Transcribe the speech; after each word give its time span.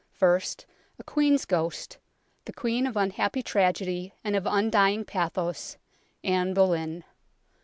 First, 0.13 0.65
a 0.97 1.03
Queen's 1.03 1.45
ghost, 1.45 1.99
the 2.45 2.53
Queen 2.53 2.87
of 2.87 2.97
unhappy 2.97 3.43
tragedy 3.43 4.15
and 4.23 4.35
of 4.35 4.47
undying 4.47 5.05
pathos 5.05 5.77
Anne 6.23 6.55
Boleyn. 6.55 7.03